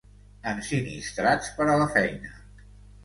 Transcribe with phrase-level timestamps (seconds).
[0.51, 2.33] Ensinistrats per a la feina.